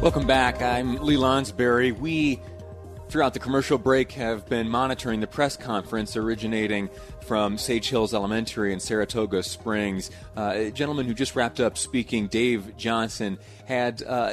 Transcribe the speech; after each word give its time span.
Welcome 0.00 0.26
back. 0.26 0.62
I'm 0.62 0.96
Lee 0.96 1.16
Lonsberry. 1.16 1.92
We, 1.92 2.40
throughout 3.10 3.34
the 3.34 3.38
commercial 3.38 3.76
break, 3.76 4.12
have 4.12 4.48
been 4.48 4.66
monitoring 4.66 5.20
the 5.20 5.26
press 5.26 5.58
conference 5.58 6.16
originating 6.16 6.88
from 7.26 7.58
Sage 7.58 7.90
Hills 7.90 8.14
Elementary 8.14 8.72
in 8.72 8.80
Saratoga 8.80 9.42
Springs. 9.42 10.10
Uh, 10.34 10.52
a 10.54 10.70
gentleman 10.70 11.04
who 11.04 11.12
just 11.12 11.36
wrapped 11.36 11.60
up 11.60 11.76
speaking, 11.76 12.28
Dave 12.28 12.78
Johnson, 12.78 13.38
had 13.66 14.02
uh, 14.02 14.32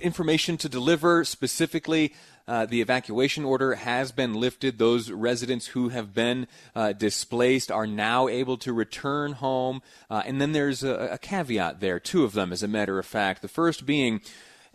information 0.00 0.56
to 0.58 0.68
deliver 0.68 1.24
specifically. 1.24 2.14
Uh, 2.46 2.64
the 2.66 2.80
evacuation 2.80 3.44
order 3.44 3.74
has 3.74 4.12
been 4.12 4.34
lifted. 4.34 4.78
Those 4.78 5.10
residents 5.10 5.66
who 5.66 5.88
have 5.88 6.14
been 6.14 6.46
uh, 6.76 6.92
displaced 6.92 7.72
are 7.72 7.88
now 7.88 8.28
able 8.28 8.56
to 8.58 8.72
return 8.72 9.32
home. 9.32 9.82
Uh, 10.08 10.22
and 10.24 10.40
then 10.40 10.52
there's 10.52 10.84
a, 10.84 11.08
a 11.10 11.18
caveat 11.18 11.80
there, 11.80 11.98
two 11.98 12.22
of 12.22 12.34
them, 12.34 12.52
as 12.52 12.62
a 12.62 12.68
matter 12.68 13.00
of 13.00 13.04
fact. 13.04 13.42
The 13.42 13.48
first 13.48 13.84
being 13.84 14.20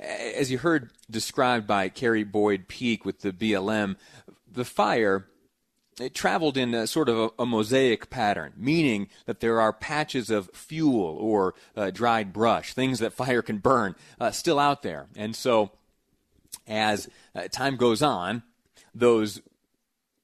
as 0.02 0.52
you 0.52 0.58
heard 0.58 0.92
described 1.10 1.68
by 1.68 1.90
Carrie 1.90 2.24
Boyd 2.24 2.68
Peak 2.68 3.06
with 3.06 3.22
the 3.22 3.32
BLM, 3.32 3.96
the 4.52 4.66
fire 4.66 5.28
it 6.00 6.16
traveled 6.16 6.58
in 6.58 6.74
a 6.74 6.88
sort 6.88 7.10
of 7.10 7.18
a, 7.18 7.30
a, 7.44 7.46
mosaic 7.46 8.10
pattern, 8.10 8.54
meaning 8.56 9.08
that 9.26 9.40
there 9.40 9.60
are 9.62 9.72
patches 9.72 10.30
of 10.30 10.50
fuel 10.54 11.18
or 11.20 11.54
uh, 11.76 11.92
dried 11.92 12.34
brush, 12.34 12.74
things 12.74 13.00
that 13.00 13.14
fire 13.14 13.42
can 13.42 13.58
burn, 13.58 13.96
uh, 14.20 14.32
still 14.32 14.58
out 14.58 14.84
there. 14.84 15.08
And 15.16 15.36
so, 15.36 15.72
as 16.68 17.10
uh, 17.36 17.48
time 17.50 17.76
goes 17.76 18.02
on, 18.02 18.42
those 18.96 19.42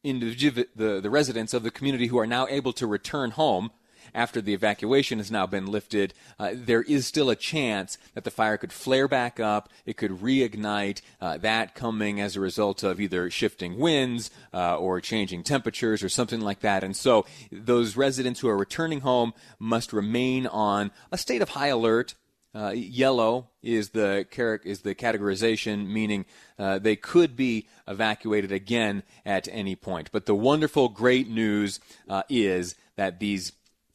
individual 0.03 0.65
the, 0.75 1.01
the 1.01 1.09
residents 1.09 1.53
of 1.53 1.63
the 1.63 1.71
community 1.71 2.07
who 2.07 2.17
are 2.17 2.27
now 2.27 2.47
able 2.47 2.73
to 2.73 2.87
return 2.87 3.31
home 3.31 3.71
after 4.13 4.41
the 4.41 4.53
evacuation 4.53 5.17
has 5.17 5.31
now 5.31 5.45
been 5.45 5.65
lifted, 5.67 6.13
uh, 6.39 6.51
there 6.53 6.83
is 6.83 7.05
still 7.07 7.29
a 7.29 7.35
chance 7.35 7.97
that 8.13 8.23
the 8.23 8.31
fire 8.31 8.57
could 8.57 8.73
flare 8.73 9.07
back 9.07 9.39
up. 9.39 9.69
It 9.85 9.97
could 9.97 10.11
reignite. 10.11 11.01
Uh, 11.21 11.37
that 11.37 11.75
coming 11.75 12.19
as 12.19 12.35
a 12.35 12.39
result 12.39 12.83
of 12.83 12.99
either 12.99 13.29
shifting 13.29 13.77
winds 13.77 14.31
uh, 14.53 14.77
or 14.77 15.01
changing 15.01 15.43
temperatures 15.43 16.03
or 16.03 16.09
something 16.09 16.41
like 16.41 16.61
that. 16.61 16.83
And 16.83 16.95
so 16.95 17.25
those 17.51 17.95
residents 17.95 18.39
who 18.39 18.49
are 18.49 18.57
returning 18.57 19.01
home 19.01 19.33
must 19.59 19.93
remain 19.93 20.47
on 20.47 20.91
a 21.11 21.17
state 21.17 21.41
of 21.41 21.49
high 21.49 21.67
alert. 21.67 22.15
Uh, 22.55 22.71
yellow 22.71 23.49
is 23.61 23.89
the 23.89 24.25
is 24.63 24.81
the 24.81 24.95
categorization, 24.95 25.87
meaning 25.87 26.25
uh, 26.57 26.79
they 26.79 26.95
could 26.95 27.35
be 27.35 27.67
evacuated 27.87 28.51
again 28.51 29.03
at 29.25 29.47
any 29.51 29.75
point. 29.75 30.09
But 30.11 30.25
the 30.25 30.33
wonderful, 30.33 30.89
great 30.89 31.29
news 31.29 31.79
uh, 32.09 32.23
is 32.29 32.75
that 32.95 33.19
these 33.19 33.51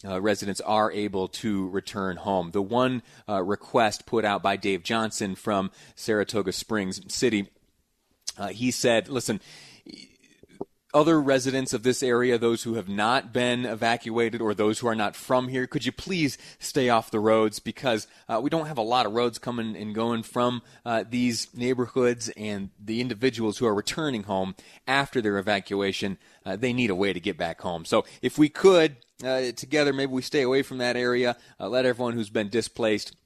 uh, 0.07 0.21
residents 0.21 0.61
are 0.61 0.91
able 0.93 1.29
to 1.29 1.69
return 1.69 2.17
home. 2.17 2.51
The 2.51 2.63
one 2.63 3.03
uh, 3.29 3.43
request 3.43 4.07
put 4.07 4.25
out 4.25 4.43
by 4.43 4.57
Dave 4.57 4.83
Johnson 4.83 5.35
from 5.35 5.71
Saratoga 5.95 6.53
Springs 6.53 7.13
City, 7.13 7.49
uh, 8.39 8.49
he 8.49 8.71
said, 8.71 9.09
listen, 9.09 9.41
other 10.95 11.21
residents 11.21 11.73
of 11.73 11.83
this 11.83 12.03
area, 12.03 12.37
those 12.37 12.65
who 12.65 12.75
have 12.75 12.89
not 12.89 13.33
been 13.33 13.65
evacuated 13.65 14.41
or 14.41 14.55
those 14.55 14.79
who 14.79 14.87
are 14.87 14.95
not 14.95 15.17
from 15.17 15.49
here, 15.49 15.67
could 15.67 15.87
you 15.87 15.93
please 15.93 16.37
stay 16.59 16.89
off 16.89 17.11
the 17.11 17.21
roads 17.21 17.59
because 17.59 18.07
uh, 18.29 18.41
we 18.43 18.51
don't 18.51 18.67
have 18.67 18.79
a 18.79 18.83
lot 18.83 19.07
of 19.07 19.13
roads 19.13 19.39
coming 19.39 19.75
and 19.75 19.95
going 19.95 20.23
from 20.23 20.63
uh, 20.85 21.05
these 21.09 21.49
neighborhoods 21.55 22.29
and 22.37 22.71
the 22.79 23.01
individuals 23.01 23.59
who 23.59 23.67
are 23.67 23.75
returning 23.75 24.25
home 24.25 24.55
after 24.87 25.23
their 25.23 25.39
evacuation, 25.39 26.19
uh, 26.45 26.57
they 26.57 26.73
need 26.73 26.91
a 26.91 26.95
way 26.95 27.13
to 27.13 27.21
get 27.21 27.39
back 27.39 27.61
home. 27.63 27.85
So 27.85 28.05
if 28.21 28.37
we 28.37 28.49
could, 28.49 28.97
uh, 29.25 29.53
together, 29.53 29.93
maybe 29.93 30.13
we 30.13 30.23
stay 30.23 30.43
away 30.43 30.63
from 30.63 30.79
that 30.79 30.97
area, 30.97 31.37
uh, 31.59 31.69
let 31.69 31.87
everyone 31.87 32.15
who's 32.15 32.31
been 32.31 32.49
displaced 32.51 33.17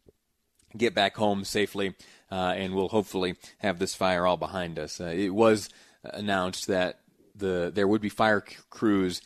get 0.77 0.95
back 0.95 1.17
home 1.17 1.45
safely, 1.45 1.95
uh, 2.31 2.55
and 2.57 2.75
we'll 2.75 2.89
hopefully 2.89 3.35
have 3.59 3.79
this 3.79 3.95
fire 3.95 4.27
all 4.27 4.37
behind 4.37 4.79
us. 4.79 5.01
it 5.01 5.35
was 5.35 5.69
announced 6.05 6.67
that 6.69 7.01
the 7.37 7.71
there 7.75 7.89
would 7.89 8.01
be 8.01 8.09
fire 8.09 8.43
crews 8.71 9.23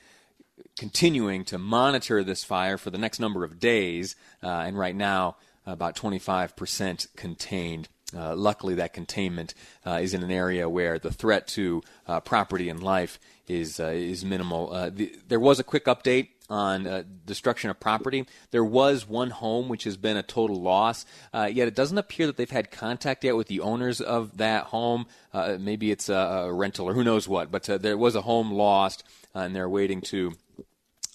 continuing 0.78 1.44
to 1.44 1.58
monitor 1.58 2.24
this 2.24 2.44
fire 2.44 2.78
for 2.78 2.90
the 2.90 2.98
next 2.98 3.20
number 3.20 3.44
of 3.44 3.58
days, 3.58 4.16
uh, 4.42 4.48
and 4.48 4.78
right 4.78 4.96
now 4.96 5.36
about 5.66 5.94
25% 5.94 7.06
contained. 7.16 7.88
Uh, 8.16 8.34
luckily, 8.34 8.74
that 8.74 8.92
containment 8.92 9.54
uh, 9.86 10.00
is 10.02 10.14
in 10.14 10.22
an 10.22 10.30
area 10.30 10.68
where 10.68 10.98
the 10.98 11.12
threat 11.12 11.46
to 11.46 11.82
uh, 12.06 12.20
property 12.20 12.68
and 12.68 12.82
life 12.82 13.18
is 13.46 13.80
uh, 13.80 13.86
is 13.86 14.24
minimal. 14.24 14.72
Uh, 14.72 14.90
the, 14.90 15.14
there 15.28 15.40
was 15.40 15.60
a 15.60 15.64
quick 15.64 15.84
update 15.86 16.28
on 16.48 16.86
uh, 16.86 17.04
destruction 17.26 17.70
of 17.70 17.78
property. 17.78 18.26
There 18.50 18.64
was 18.64 19.06
one 19.06 19.30
home 19.30 19.68
which 19.68 19.84
has 19.84 19.96
been 19.96 20.16
a 20.16 20.22
total 20.22 20.60
loss, 20.60 21.06
yet 21.32 21.68
it 21.68 21.76
doesn't 21.76 21.98
appear 21.98 22.26
that 22.26 22.36
they've 22.36 22.50
had 22.50 22.72
contact 22.72 23.22
yet 23.22 23.36
with 23.36 23.46
the 23.46 23.60
owners 23.60 24.00
of 24.00 24.38
that 24.38 24.64
home. 24.64 25.06
Maybe 25.32 25.92
it's 25.92 26.08
a, 26.08 26.14
a, 26.14 26.52
rental 26.52 26.88
or 26.88 26.94
who 26.94 27.04
knows 27.04 27.28
what, 27.28 27.52
but 27.52 27.64
there 27.64 27.96
was 27.96 28.16
a 28.16 28.22
home 28.22 28.50
lost, 28.52 29.04
and 29.32 29.54
they're 29.54 29.68
waiting 29.68 30.00
to 30.00 30.32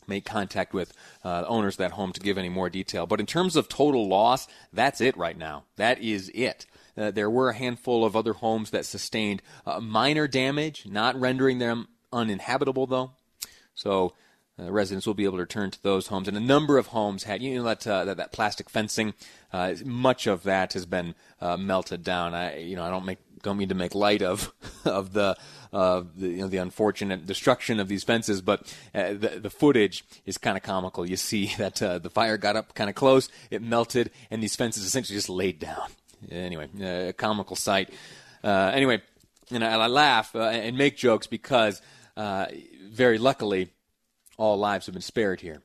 make 0.07 0.25
contact 0.25 0.73
with 0.73 0.93
uh, 1.23 1.43
owners 1.47 1.75
of 1.75 1.79
that 1.79 1.91
home 1.91 2.13
to 2.13 2.19
give 2.19 2.37
any 2.37 2.49
more 2.49 2.69
detail. 2.69 3.05
But 3.05 3.19
in 3.19 3.25
terms 3.25 3.55
of 3.55 3.67
total 3.67 4.07
loss, 4.07 4.47
that's 4.71 5.01
it 5.01 5.17
right 5.17 5.37
now. 5.37 5.63
That 5.75 5.99
is 5.99 6.31
it. 6.33 6.65
Uh, 6.97 7.11
there 7.11 7.29
were 7.29 7.49
a 7.49 7.55
handful 7.55 8.05
of 8.05 8.15
other 8.15 8.33
homes 8.33 8.69
that 8.69 8.85
sustained 8.85 9.41
uh, 9.65 9.79
minor 9.79 10.27
damage, 10.27 10.85
not 10.85 11.19
rendering 11.19 11.59
them 11.59 11.87
uninhabitable, 12.11 12.87
though. 12.87 13.11
So 13.73 14.13
uh, 14.57 14.71
residents 14.71 15.05
will 15.05 15.13
be 15.13 15.25
able 15.25 15.37
to 15.37 15.43
return 15.43 15.69
to 15.69 15.83
those 15.83 16.07
homes. 16.07 16.27
And 16.27 16.37
a 16.37 16.41
number 16.41 16.77
of 16.77 16.87
homes 16.87 17.23
had, 17.23 17.41
you 17.41 17.55
know, 17.55 17.63
that 17.63 17.85
uh, 17.85 18.05
that, 18.05 18.17
that, 18.17 18.31
plastic 18.31 18.69
fencing. 18.69 19.13
Uh, 19.51 19.73
much 19.83 20.27
of 20.27 20.43
that 20.43 20.73
has 20.73 20.85
been 20.85 21.13
uh, 21.41 21.57
melted 21.57 22.03
down. 22.03 22.33
I, 22.33 22.59
you 22.59 22.75
know, 22.75 22.83
I 22.83 22.89
don't 22.89 23.05
make 23.05 23.19
don't 23.43 23.57
mean 23.57 23.69
to 23.69 23.75
make 23.75 23.93
light 23.93 24.21
of 24.21 24.53
of 24.85 25.11
the 25.11 25.35
uh, 25.73 26.03
the, 26.15 26.27
you 26.29 26.37
know, 26.37 26.47
the 26.47 26.57
unfortunate 26.57 27.25
destruction 27.25 27.81
of 27.81 27.89
these 27.89 28.05
fences, 28.05 28.41
but 28.41 28.61
uh, 28.93 29.09
the, 29.09 29.39
the 29.41 29.49
footage 29.49 30.05
is 30.25 30.37
kind 30.37 30.55
of 30.55 30.63
comical. 30.63 31.07
You 31.07 31.17
see 31.17 31.47
that 31.57 31.75
the 31.75 32.09
fire 32.09 32.37
got 32.37 32.55
up 32.55 32.73
kind 32.75 32.89
of 32.89 32.95
close, 32.95 33.27
it 33.51 33.61
melted, 33.61 34.09
and 34.31 34.41
these 34.41 34.55
fences 34.55 34.85
essentially 34.85 35.17
just 35.17 35.29
laid 35.29 35.59
down. 35.59 35.89
Anyway, 36.31 36.69
uh, 36.79 37.09
a 37.09 37.13
comical 37.13 37.55
sight. 37.55 37.89
Uh, 38.43 38.71
anyway, 38.73 39.01
and 39.51 39.63
I, 39.63 39.73
I 39.73 39.87
laugh 39.87 40.35
uh, 40.35 40.43
and 40.43 40.77
make 40.77 40.97
jokes 40.97 41.27
because 41.27 41.81
very 42.15 43.17
luckily 43.17 43.69
all 44.37 44.57
lives 44.57 44.85
have 44.85 44.93
been 44.93 45.01
spared 45.01 45.41
here. 45.41 45.61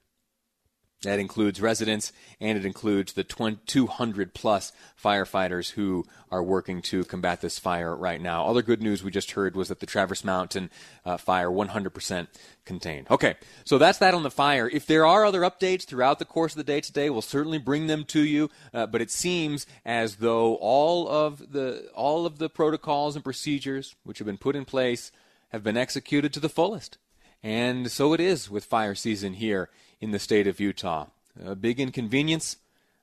That 1.03 1.19
includes 1.19 1.63
residents 1.63 2.13
and 2.41 2.59
it 2.59 2.67
includes 2.67 3.15
the 3.15 3.25
200 3.25 4.35
plus 4.35 4.73
firefighters 5.03 5.71
who 5.71 6.05
are 6.31 6.43
working 6.43 6.83
to 6.83 7.05
combat 7.05 7.41
this 7.41 7.59
fire 7.59 7.97
right 7.97 8.21
now. 8.21 8.45
Other 8.45 8.61
good 8.61 8.83
news 8.83 9.03
we 9.03 9.11
just 9.11 9.31
heard 9.31 9.57
was 9.57 9.69
that 9.69 9.81
the 9.81 9.87
Traverse 9.87 10.25
Mountain 10.25 10.71
uh, 11.07 11.17
fire 11.17 11.49
100% 11.49 12.27
contained. 12.67 13.07
Okay, 13.11 13.37
so 13.65 13.79
that's 13.79 13.99
that 13.99 14.13
on 14.13 14.25
the 14.25 14.31
fire. 14.31 14.69
If 14.69 14.85
there 14.85 15.07
are 15.07 15.25
other 15.25 15.41
updates 15.41 15.85
throughout 15.85 16.19
the 16.19 16.27
course 16.27 16.53
of 16.53 16.59
the 16.59 16.65
day 16.65 16.83
today, 16.83 17.09
we'll 17.09 17.23
certainly 17.23 17.59
bring 17.59 17.87
them 17.87 18.05
to 18.05 18.21
you. 18.21 18.51
Uh, 18.75 18.85
but 18.85 19.01
it 19.01 19.11
seems 19.11 19.67
as 19.87 20.17
though 20.17 20.57
all 20.57 21.09
of 21.09 21.53
the 21.53 21.89
all 21.95 22.27
of 22.27 22.37
the 22.37 22.51
protocols 22.51 23.15
and 23.15 23.25
procedures 23.25 23.97
which 24.05 24.19
have 24.19 24.27
been 24.27 24.37
put 24.37 24.55
in 24.55 24.67
place 24.67 25.13
have 25.49 25.63
been 25.63 25.79
executed 25.79 26.35
to 26.35 26.41
the 26.41 26.51
fullest. 26.51 26.99
And 27.43 27.91
so 27.91 28.13
it 28.13 28.21
is 28.21 28.51
with 28.51 28.67
fire 28.67 28.95
season 28.95 29.35
here 29.35 29.71
in 30.01 30.11
the 30.11 30.19
state 30.19 30.47
of 30.47 30.61
Utah. 30.61 31.07
A 31.45 31.55
big 31.55 31.79
inconvenience, 31.79 32.57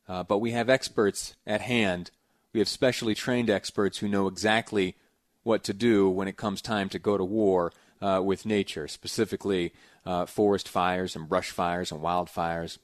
uh, 0.08 0.24
but 0.24 0.40
we 0.40 0.52
have 0.52 0.70
experts 0.70 1.36
at 1.46 1.62
hand. 1.62 2.12
We 2.54 2.60
have 2.60 2.68
specially 2.68 3.16
trained 3.16 3.50
experts 3.50 4.00
who 4.00 4.08
know 4.08 4.28
exactly 4.28 4.96
what 5.44 5.64
to 5.64 5.74
do 5.74 6.10
when 6.10 6.28
it 6.28 6.38
comes 6.38 6.62
time 6.62 6.90
to 6.90 7.00
go 7.00 7.18
to 7.18 7.24
war 7.24 7.72
uh, 8.02 8.22
with 8.24 8.46
nature, 8.46 8.88
specifically 8.88 9.74
uh, 10.06 10.26
forest 10.26 10.68
fires 10.68 11.16
and 11.16 11.30
brush 11.30 11.52
fires 11.52 11.92
and 11.92 12.02
wildfires. 12.02 12.78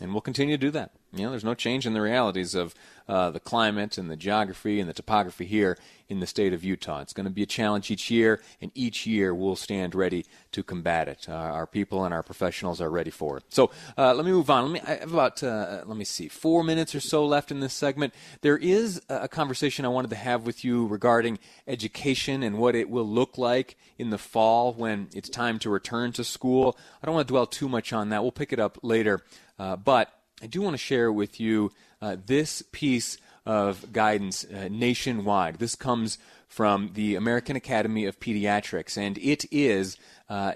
And 0.00 0.12
we'll 0.12 0.20
continue 0.20 0.56
to 0.56 0.60
do 0.60 0.70
that. 0.72 0.92
You 1.12 1.24
know, 1.24 1.30
there's 1.30 1.44
no 1.44 1.54
change 1.54 1.86
in 1.86 1.94
the 1.94 2.02
realities 2.02 2.54
of 2.54 2.74
uh, 3.08 3.30
the 3.30 3.40
climate 3.40 3.96
and 3.96 4.10
the 4.10 4.16
geography 4.16 4.78
and 4.78 4.88
the 4.88 4.92
topography 4.92 5.46
here 5.46 5.78
in 6.10 6.20
the 6.20 6.26
state 6.26 6.52
of 6.52 6.62
Utah. 6.62 7.00
It's 7.00 7.14
going 7.14 7.24
to 7.24 7.32
be 7.32 7.42
a 7.42 7.46
challenge 7.46 7.90
each 7.90 8.10
year, 8.10 8.42
and 8.60 8.70
each 8.74 9.06
year 9.06 9.34
we'll 9.34 9.56
stand 9.56 9.94
ready 9.94 10.26
to 10.52 10.62
combat 10.62 11.08
it. 11.08 11.26
Uh, 11.26 11.32
our 11.32 11.66
people 11.66 12.04
and 12.04 12.12
our 12.12 12.22
professionals 12.22 12.82
are 12.82 12.90
ready 12.90 13.10
for 13.10 13.38
it. 13.38 13.44
So 13.48 13.70
uh, 13.96 14.12
let 14.12 14.26
me 14.26 14.32
move 14.32 14.50
on. 14.50 14.64
Let 14.64 14.72
me. 14.72 14.80
I 14.86 14.98
have 14.98 15.12
about 15.12 15.42
uh, 15.42 15.82
let 15.86 15.96
me 15.96 16.04
see 16.04 16.28
four 16.28 16.62
minutes 16.62 16.94
or 16.94 17.00
so 17.00 17.24
left 17.24 17.50
in 17.50 17.60
this 17.60 17.72
segment. 17.72 18.12
There 18.42 18.58
is 18.58 19.00
a 19.08 19.28
conversation 19.28 19.86
I 19.86 19.88
wanted 19.88 20.10
to 20.10 20.16
have 20.16 20.44
with 20.44 20.62
you 20.62 20.86
regarding 20.86 21.38
education 21.66 22.42
and 22.42 22.58
what 22.58 22.74
it 22.74 22.90
will 22.90 23.08
look 23.08 23.38
like 23.38 23.78
in 23.96 24.10
the 24.10 24.18
fall 24.18 24.74
when 24.74 25.08
it's 25.14 25.30
time 25.30 25.58
to 25.60 25.70
return 25.70 26.12
to 26.12 26.24
school. 26.24 26.76
I 27.02 27.06
don't 27.06 27.14
want 27.14 27.28
to 27.28 27.32
dwell 27.32 27.46
too 27.46 27.70
much 27.70 27.94
on 27.94 28.10
that. 28.10 28.22
We'll 28.22 28.32
pick 28.32 28.52
it 28.52 28.60
up 28.60 28.78
later, 28.82 29.22
uh, 29.58 29.76
but. 29.76 30.12
I 30.42 30.46
do 30.46 30.62
want 30.62 30.74
to 30.74 30.78
share 30.78 31.10
with 31.12 31.40
you 31.40 31.72
uh, 32.00 32.16
this 32.26 32.62
piece 32.72 33.18
of 33.44 33.92
guidance 33.92 34.44
uh, 34.44 34.68
nationwide. 34.70 35.58
This 35.58 35.74
comes 35.74 36.18
from 36.46 36.90
the 36.94 37.16
American 37.16 37.56
Academy 37.56 38.04
of 38.06 38.20
Pediatrics, 38.20 38.96
and 38.96 39.18
it 39.18 39.44
is 39.50 39.96
uh, 40.28 40.52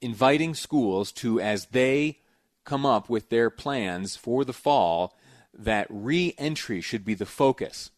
inviting 0.00 0.54
schools 0.54 1.12
to, 1.12 1.40
as 1.40 1.66
they 1.66 2.18
come 2.64 2.86
up 2.86 3.10
with 3.10 3.28
their 3.28 3.50
plans 3.50 4.16
for 4.16 4.44
the 4.44 4.52
fall, 4.52 5.14
that 5.52 5.86
re 5.90 6.34
entry 6.38 6.80
should 6.80 7.04
be 7.04 7.14
the 7.14 7.26
focus. 7.26 7.90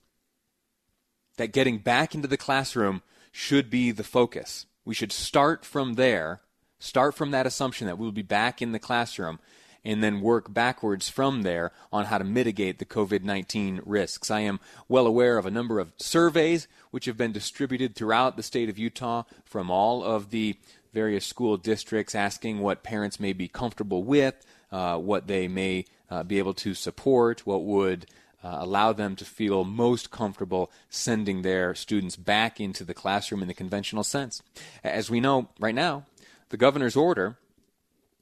that 1.37 1.53
getting 1.53 1.79
back 1.79 2.15
into 2.15 2.29
the 2.29 2.37
classroom 2.37 3.03
should 3.33 3.71
be 3.71 3.93
the 3.93 4.05
focus. 4.05 4.67
We 4.85 4.95
should 4.95 5.13
start 5.13 5.65
from 5.65 5.95
there, 5.95 6.41
start 6.79 7.15
from 7.15 7.31
that 7.31 7.47
assumption 7.47 7.87
that 7.87 7.99
we'll 7.99 8.13
be 8.13 8.23
back 8.23 8.63
in 8.63 8.73
the 8.73 8.79
classroom, 8.79 9.39
and 9.87 10.03
then 10.03 10.21
work 10.21 10.53
backwards 10.53 11.09
from 11.09 11.43
there 11.43 11.71
on 11.93 12.07
how 12.07 12.19
to 12.19 12.25
mitigate 12.25 12.79
the 12.79 12.85
COVID 12.85 13.23
19 13.23 13.81
risks. 13.87 14.31
I 14.31 14.41
am 14.41 14.59
well 14.89 15.07
aware 15.07 15.39
of 15.39 15.47
a 15.47 15.51
number 15.51 15.79
of 15.79 15.93
surveys 15.97 16.67
which 16.91 17.05
have 17.05 17.17
been 17.17 17.33
distributed 17.33 17.95
throughout 17.95 18.37
the 18.37 18.43
state 18.43 18.69
of 18.69 18.79
Utah 18.79 19.23
from 19.45 19.71
all 19.71 20.03
of 20.03 20.31
the 20.31 20.57
various 20.93 21.25
school 21.25 21.57
districts 21.57 22.17
asking 22.17 22.59
what 22.59 22.83
parents 22.83 23.21
may 23.21 23.33
be 23.33 23.47
comfortable 23.47 24.03
with, 24.03 24.35
uh, 24.73 24.99
what 24.99 25.29
they 25.29 25.47
may 25.47 25.85
uh, 26.11 26.25
be 26.25 26.39
able 26.39 26.55
to 26.55 26.75
support, 26.75 27.47
what 27.47 27.63
would 27.63 28.07
uh, 28.43 28.57
allow 28.61 28.93
them 28.93 29.15
to 29.15 29.25
feel 29.25 29.63
most 29.63 30.11
comfortable 30.11 30.71
sending 30.91 31.43
their 31.43 31.75
students 31.77 32.17
back 32.17 32.61
into 32.61 32.83
the 32.83 32.95
classroom 32.95 33.41
in 33.41 33.49
the 33.49 33.55
conventional 33.55 34.03
sense. 34.03 34.43
As 34.83 35.11
we 35.11 35.21
know 35.21 35.49
right 35.61 35.75
now, 35.75 36.07
the 36.49 36.57
governor's 36.57 36.97
order 36.97 37.39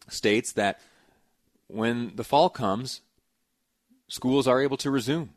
states 0.08 0.52
that 0.52 0.78
when 1.74 2.12
the 2.14 2.24
fall 2.24 2.48
comes, 2.48 3.00
schools 4.08 4.46
are 4.46 4.60
able 4.60 4.76
to 4.78 4.90
resume. 4.90 5.30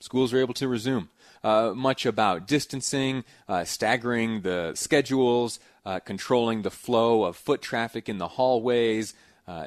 Schools 0.00 0.32
are 0.32 0.38
able 0.38 0.54
to 0.54 0.68
resume. 0.68 1.08
Uh, 1.42 1.72
much 1.74 2.04
about 2.04 2.46
distancing, 2.46 3.24
uh, 3.48 3.64
staggering 3.64 4.42
the 4.42 4.72
schedules, 4.74 5.58
uh, 5.84 6.00
controlling 6.00 6.62
the 6.62 6.70
flow 6.70 7.24
of 7.24 7.36
foot 7.36 7.62
traffic 7.62 8.08
in 8.08 8.18
the 8.18 8.28
hallways, 8.28 9.14
uh, 9.48 9.66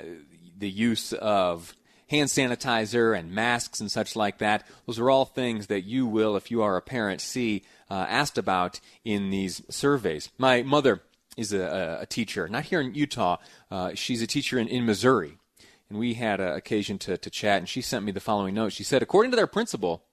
the 0.57 0.69
use 0.69 1.13
of 1.13 1.75
hand 2.10 2.30
sanitizer 2.30 3.18
and 3.18 3.31
masks 3.31 3.80
and 3.80 3.92
such 3.92 4.16
like 4.16 4.39
that. 4.39 4.66
Those 4.86 5.00
are 5.00 5.10
all 5.10 5.25
things 5.25 5.68
that 5.68 5.81
you 5.81 6.06
will, 6.06 6.36
if 6.36 6.51
you 6.51 6.62
are 6.62 6.75
a 6.75 6.81
parent, 6.81 7.21
see 7.21 7.63
uh, 7.89 8.06
asked 8.10 8.38
about 8.38 8.80
in 9.04 9.30
these 9.30 9.62
surveys. 9.69 10.30
My 10.38 10.62
mother 10.63 11.01
is 11.40 11.54
a, 11.54 12.00
a 12.02 12.06
teacher, 12.06 12.48
not 12.48 12.66
here 12.66 12.82
in 12.82 12.94
Utah. 12.94 13.38
Uh, 13.72 13.94
she's 13.96 14.22
a 14.22 14.28
teacher 14.28 14.60
in, 14.60 14.68
in 14.68 14.86
Missouri. 14.86 15.38
And 15.90 15.98
we 15.98 16.14
had 16.14 16.40
an 16.40 16.54
occasion 16.54 17.00
to, 17.00 17.18
to 17.18 17.30
chat, 17.30 17.58
and 17.60 17.70
she 17.70 17.82
sent 17.82 18.06
me 18.06 18.12
the 18.12 18.20
following 18.20 18.54
note. 18.54 18.74
She 18.74 18.84
said, 18.84 19.02
according 19.02 19.32
to 19.32 19.38
their 19.38 19.48
principal, 19.48 20.04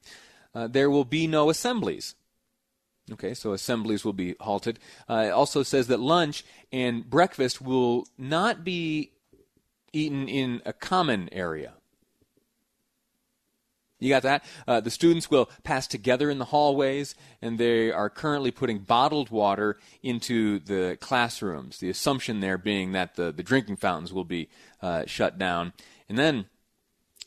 uh, 0.55 0.69
there 0.69 0.88
will 0.88 1.05
be 1.05 1.26
no 1.26 1.50
assemblies. 1.50 2.14
Okay, 3.12 3.34
so 3.34 3.52
assemblies 3.52 4.05
will 4.05 4.14
be 4.14 4.34
halted. 4.40 4.78
Uh, 5.08 5.25
it 5.26 5.31
also 5.31 5.62
says 5.62 5.87
that 5.88 6.00
lunch 6.00 6.44
and 6.73 7.08
breakfast 7.08 7.61
will 7.61 8.06
not 8.19 8.64
be 8.64 9.12
eaten 9.93 10.28
in 10.28 10.62
a 10.64 10.73
common 10.73 11.28
area. 11.32 11.75
You 13.98 14.10
got 14.10 14.22
that? 14.25 14.44
Uh, 14.69 14.81
the 14.81 14.90
students 14.90 15.31
will 15.31 15.48
pass 15.64 15.87
together 15.87 16.28
in 16.28 16.38
the 16.38 16.46
hallways, 16.46 17.14
and 17.40 17.58
they 17.58 17.90
are 17.90 18.10
currently 18.10 18.50
putting 18.50 18.81
bottled 18.81 19.31
water 19.31 19.78
into 20.02 20.58
the 20.58 20.98
classrooms. 21.00 21.78
The 21.78 21.88
assumption 21.88 22.40
there 22.40 22.58
being 22.58 22.93
that 22.93 23.16
the, 23.16 23.32
the 23.32 23.43
drinking 23.43 23.76
fountains 23.76 24.12
will 24.12 24.25
be 24.25 24.48
uh, 24.82 25.04
shut 25.06 25.38
down. 25.38 25.72
And 26.08 26.19
then 26.19 26.46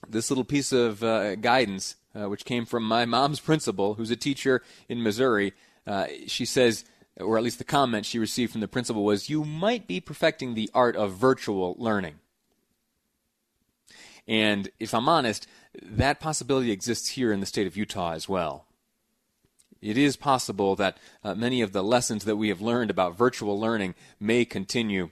this 0.07 0.29
little 0.29 0.43
piece 0.43 0.71
of 0.71 1.03
uh, 1.03 1.35
guidance, 1.35 1.95
uh, 2.15 2.29
which 2.29 2.45
came 2.45 2.65
from 2.65 2.83
my 2.83 3.05
mom's 3.05 3.39
principal, 3.39 3.95
who's 3.95 4.11
a 4.11 4.15
teacher 4.15 4.61
in 4.87 5.01
Missouri, 5.01 5.53
uh, 5.87 6.05
she 6.27 6.45
says, 6.45 6.85
or 7.17 7.37
at 7.37 7.43
least 7.43 7.57
the 7.57 7.63
comment 7.63 8.05
she 8.05 8.19
received 8.19 8.51
from 8.51 8.61
the 8.61 8.67
principal 8.67 9.03
was, 9.03 9.27
You 9.27 9.43
might 9.43 9.87
be 9.87 9.99
perfecting 9.99 10.53
the 10.53 10.69
art 10.75 10.95
of 10.95 11.13
virtual 11.13 11.75
learning. 11.79 12.19
And 14.27 14.69
if 14.79 14.93
I'm 14.93 15.09
honest, 15.09 15.47
that 15.81 16.19
possibility 16.19 16.71
exists 16.71 17.09
here 17.09 17.31
in 17.31 17.39
the 17.39 17.45
state 17.45 17.67
of 17.67 17.77
Utah 17.77 18.13
as 18.13 18.27
well. 18.27 18.65
It 19.81 19.97
is 19.97 20.17
possible 20.17 20.75
that 20.75 20.97
uh, 21.23 21.35
many 21.35 21.61
of 21.61 21.71
the 21.71 21.83
lessons 21.83 22.25
that 22.25 22.35
we 22.35 22.49
have 22.49 22.61
learned 22.61 22.91
about 22.91 23.17
virtual 23.17 23.59
learning 23.59 23.95
may 24.19 24.45
continue 24.45 25.11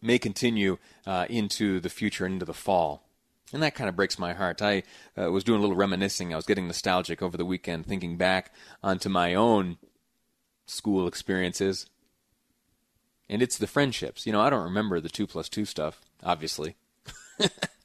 may 0.00 0.16
continue 0.16 0.78
uh, 1.06 1.26
into 1.28 1.80
the 1.80 1.90
future 1.90 2.24
and 2.24 2.34
into 2.34 2.46
the 2.46 2.54
fall. 2.54 3.02
And 3.52 3.60
that 3.64 3.74
kind 3.74 3.88
of 3.88 3.96
breaks 3.96 4.16
my 4.16 4.32
heart. 4.32 4.62
I 4.62 4.84
uh, 5.20 5.32
was 5.32 5.42
doing 5.42 5.58
a 5.58 5.60
little 5.60 5.74
reminiscing. 5.74 6.32
I 6.32 6.36
was 6.36 6.46
getting 6.46 6.68
nostalgic 6.68 7.20
over 7.20 7.36
the 7.36 7.44
weekend, 7.44 7.86
thinking 7.86 8.16
back 8.16 8.54
onto 8.80 9.08
my 9.08 9.34
own 9.34 9.78
school 10.66 11.08
experiences. 11.08 11.86
And 13.28 13.42
it's 13.42 13.58
the 13.58 13.66
friendships. 13.66 14.24
You 14.24 14.32
know, 14.32 14.40
I 14.40 14.50
don't 14.50 14.62
remember 14.62 15.00
the 15.00 15.08
two 15.08 15.26
plus 15.26 15.48
two 15.48 15.64
stuff, 15.64 16.00
obviously. 16.22 16.76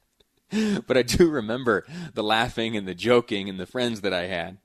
but 0.86 0.96
I 0.96 1.02
do 1.02 1.30
remember 1.30 1.84
the 2.14 2.22
laughing 2.22 2.76
and 2.76 2.86
the 2.86 2.94
joking 2.94 3.48
and 3.48 3.58
the 3.58 3.66
friends 3.66 4.00
that 4.02 4.12
I 4.12 4.26
had. 4.26 4.58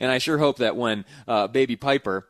And 0.00 0.10
I 0.10 0.18
sure 0.18 0.38
hope 0.38 0.58
that 0.58 0.76
when 0.76 1.04
uh, 1.26 1.46
baby 1.46 1.76
Piper, 1.76 2.28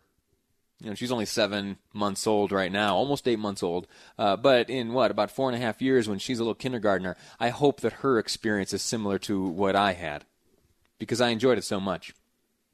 you 0.81 0.89
know, 0.89 0.95
she's 0.95 1.11
only 1.11 1.25
seven 1.25 1.79
months 1.93 2.27
old 2.27 2.53
right 2.53 2.71
now, 2.71 2.95
almost 2.95 3.27
eight 3.27 3.39
months 3.39 3.63
old, 3.63 3.87
uh, 4.19 4.37
but 4.37 4.71
in 4.71 4.93
what, 4.93 5.11
about 5.11 5.31
four 5.31 5.49
and 5.49 5.57
a 5.57 5.65
half 5.65 5.83
years 5.83 6.09
when 6.09 6.19
she's 6.19 6.39
a 6.39 6.43
little 6.43 6.55
kindergartner, 6.55 7.17
I 7.41 7.49
hope 7.49 7.81
that 7.81 7.95
her 7.95 8.19
experience 8.19 8.73
is 8.73 8.83
similar 8.83 9.19
to 9.21 9.43
what 9.43 9.75
I 9.75 9.95
had 9.95 10.25
because 10.99 11.21
I 11.21 11.31
enjoyed 11.31 11.59
it 11.59 11.65
so 11.65 11.81
much. 11.81 12.15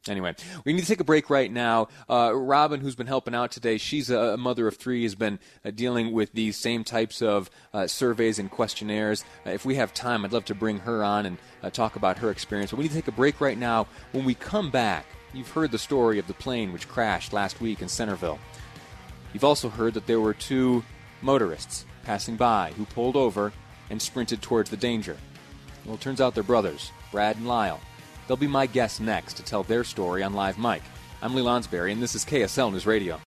Anyway, 0.08 0.34
we 0.64 0.72
need 0.72 0.82
to 0.82 0.86
take 0.86 1.00
a 1.00 1.04
break 1.04 1.30
right 1.30 1.50
now. 1.50 1.88
Uh, 2.10 2.30
Robin, 2.34 2.80
who's 2.80 2.94
been 2.94 3.06
helping 3.06 3.34
out 3.34 3.50
today, 3.50 3.78
she's 3.78 4.10
a 4.10 4.36
mother 4.36 4.68
of 4.68 4.76
three, 4.76 5.02
has 5.02 5.14
been 5.14 5.38
uh, 5.64 5.70
dealing 5.70 6.12
with 6.12 6.32
these 6.32 6.56
same 6.56 6.84
types 6.84 7.22
of 7.22 7.50
uh, 7.72 7.86
surveys 7.86 8.38
and 8.38 8.50
questionnaires. 8.50 9.24
Uh, 9.46 9.50
if 9.50 9.64
we 9.64 9.76
have 9.76 9.94
time, 9.94 10.24
I'd 10.24 10.32
love 10.32 10.44
to 10.46 10.54
bring 10.54 10.80
her 10.80 11.02
on 11.02 11.24
and 11.24 11.38
uh, 11.62 11.70
talk 11.70 11.96
about 11.96 12.18
her 12.18 12.30
experience. 12.30 12.70
But 12.70 12.78
we 12.78 12.84
need 12.84 12.90
to 12.90 12.96
take 12.96 13.08
a 13.08 13.12
break 13.12 13.40
right 13.40 13.56
now. 13.56 13.86
When 14.12 14.24
we 14.24 14.34
come 14.34 14.70
back, 14.70 15.06
you've 15.32 15.50
heard 15.50 15.70
the 15.70 15.78
story 15.78 16.18
of 16.18 16.26
the 16.26 16.34
plane 16.34 16.72
which 16.72 16.88
crashed 16.88 17.32
last 17.32 17.60
week 17.60 17.80
in 17.80 17.88
Centerville. 17.88 18.38
You've 19.32 19.44
also 19.44 19.70
heard 19.70 19.94
that 19.94 20.06
there 20.06 20.20
were 20.20 20.34
two 20.34 20.84
motorists 21.22 21.86
passing 22.04 22.36
by 22.36 22.72
who 22.76 22.84
pulled 22.84 23.16
over 23.16 23.52
and 23.88 24.00
sprinted 24.00 24.42
towards 24.42 24.68
the 24.68 24.76
danger. 24.76 25.16
Well, 25.84 25.94
it 25.94 26.00
turns 26.00 26.20
out 26.20 26.34
they're 26.34 26.42
brothers, 26.42 26.92
Brad 27.10 27.36
and 27.36 27.48
Lyle. 27.48 27.80
They'll 28.26 28.36
be 28.36 28.46
my 28.46 28.66
guests 28.66 29.00
next 29.00 29.34
to 29.34 29.42
tell 29.42 29.62
their 29.62 29.84
story 29.84 30.22
on 30.22 30.34
Live 30.34 30.58
Mic. 30.58 30.82
I'm 31.22 31.34
Lee 31.34 31.42
Lonsberry, 31.42 31.92
and 31.92 32.02
this 32.02 32.14
is 32.14 32.24
KSL 32.24 32.72
News 32.72 32.86
Radio. 32.86 33.20